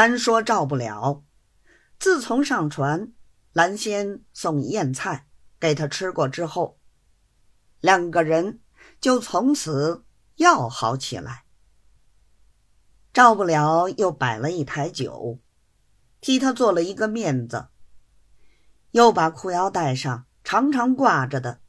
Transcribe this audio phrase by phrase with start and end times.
[0.00, 1.24] 单说赵不了，
[1.98, 3.12] 自从上船，
[3.52, 5.26] 蓝仙送燕菜
[5.58, 6.78] 给他吃过之后，
[7.80, 8.60] 两个人
[8.98, 11.44] 就从此要好起来。
[13.12, 15.38] 赵不了又摆了一台酒，
[16.22, 17.68] 替他做了一个面子，
[18.92, 21.60] 又把裤腰带上常常挂着的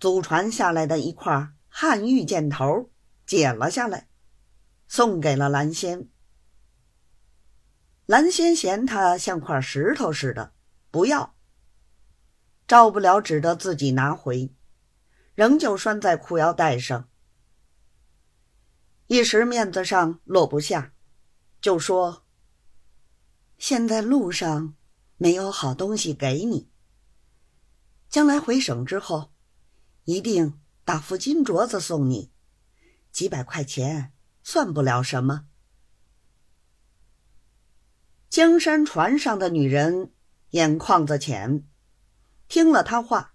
[0.00, 2.88] 祖传下来的一块汉玉箭头
[3.26, 4.08] 剪了下来，
[4.88, 6.08] 送给了蓝仙。
[8.06, 10.52] 蓝仙嫌他像块石头似的，
[10.92, 11.34] 不要。
[12.68, 14.54] 赵不了只得自己拿回，
[15.34, 17.08] 仍旧拴在裤腰带上。
[19.08, 20.92] 一时面子上落不下，
[21.60, 22.24] 就说
[23.58, 24.74] ：“现在路上
[25.16, 26.68] 没有好东西给你，
[28.08, 29.32] 将来回省之后，
[30.04, 32.32] 一定打副金镯子送你，
[33.10, 34.12] 几百块钱
[34.44, 35.48] 算不了什么。”
[38.36, 40.12] 江山船上的女人
[40.50, 41.66] 眼眶子浅，
[42.48, 43.32] 听了他话，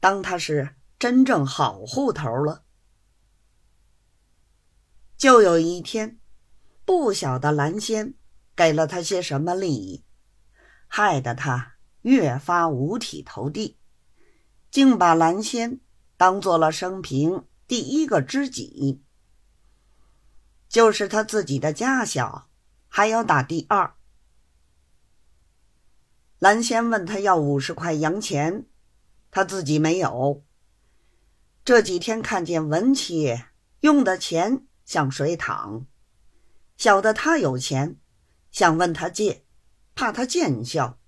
[0.00, 2.64] 当他是真正好户头了。
[5.18, 6.18] 就有一天，
[6.86, 8.14] 不晓得蓝仙
[8.56, 10.06] 给了他些什么利益，
[10.86, 13.78] 害得他越发五体投地，
[14.70, 15.78] 竟把蓝仙
[16.16, 19.02] 当做了生平第一个知己，
[20.70, 22.48] 就是他自己的家小，
[22.88, 23.97] 还要打第二。
[26.38, 28.66] 蓝仙问他要五十块洋钱，
[29.30, 30.44] 他自己没有。
[31.64, 33.36] 这几天看见文七
[33.80, 34.64] 用的钱。
[34.88, 35.84] 向水淌，
[36.78, 38.00] 晓得他有钱，
[38.50, 39.44] 想问他借，
[39.94, 40.98] 怕他见笑。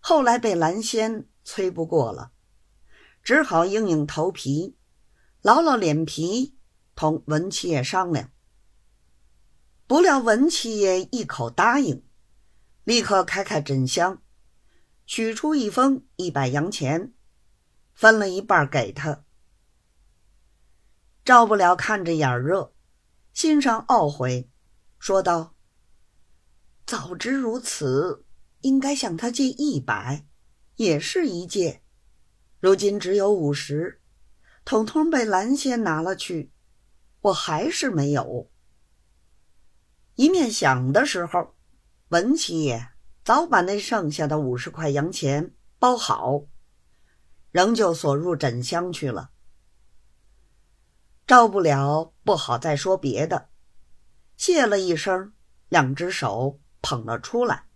[0.00, 2.32] 后来被蓝仙催不过了，
[3.22, 4.76] 只好硬硬头皮，
[5.42, 6.56] 挠挠脸皮，
[6.96, 8.32] 同文七爷商量。
[9.86, 12.02] 不料文七爷一口答应，
[12.88, 14.22] 立刻开开枕箱，
[15.04, 17.12] 取出一封一百洋钱，
[17.92, 19.26] 分了一半给他。
[21.22, 22.72] 赵不了看着眼热，
[23.34, 24.48] 心上懊悔，
[24.98, 25.54] 说道
[26.86, 28.24] ：“早知如此，
[28.62, 30.24] 应该向他借一百，
[30.76, 31.82] 也是一借。
[32.58, 34.00] 如今只有五十，
[34.64, 36.52] 统统被蓝仙拿了去，
[37.20, 38.50] 我还是没有。”
[40.16, 41.54] 一面想的时候，
[42.08, 42.88] 文七爷
[43.22, 46.44] 早把那剩下的五十块洋钱包好，
[47.50, 49.30] 仍旧锁入枕箱去了。
[51.26, 53.50] 照不了不好再说别的，
[54.38, 55.34] 谢了一声，
[55.68, 57.66] 两只手捧了出来。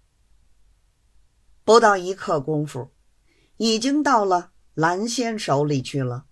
[1.63, 2.91] 不到一刻功夫，
[3.59, 6.25] 已经到了蓝仙手里去了。